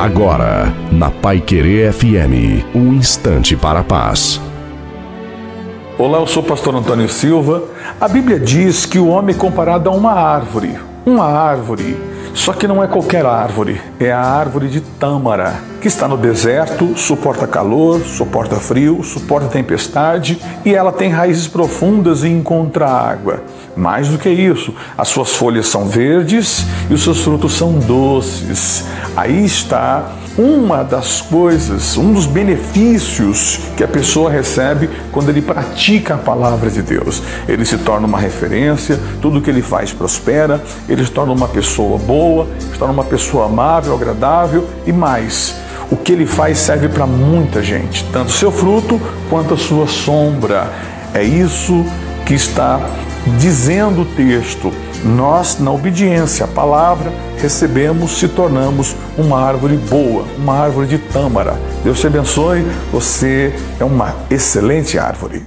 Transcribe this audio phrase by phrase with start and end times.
[0.00, 4.40] Agora, na Pai Querer FM, um instante para a paz.
[5.98, 7.64] Olá, eu sou o pastor Antônio Silva.
[8.00, 10.74] A Bíblia diz que o homem é comparado a uma árvore.
[11.04, 11.98] Uma árvore.
[12.34, 16.96] Só que não é qualquer árvore, é a árvore de tâmara, que está no deserto,
[16.96, 23.42] suporta calor, suporta frio, suporta tempestade e ela tem raízes profundas e encontra água.
[23.76, 28.84] Mais do que isso, as suas folhas são verdes e os seus frutos são doces.
[29.16, 36.14] Aí está uma das coisas, um dos benefícios que a pessoa recebe quando ele pratica
[36.14, 37.22] a palavra de Deus.
[37.48, 41.98] Ele se torna uma referência, tudo que ele faz prospera, ele se torna uma pessoa
[41.98, 42.19] boa,
[42.58, 45.54] se torna uma pessoa amável, agradável e mais.
[45.90, 50.70] O que ele faz serve para muita gente, tanto seu fruto quanto a sua sombra.
[51.12, 51.84] É isso
[52.24, 52.80] que está
[53.38, 54.72] dizendo o texto.
[55.04, 61.58] Nós, na obediência à palavra, recebemos, se tornamos uma árvore boa, uma árvore de tâmara.
[61.82, 65.42] Deus te abençoe, você é uma excelente árvore.